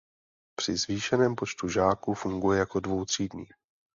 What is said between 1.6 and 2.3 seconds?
žáků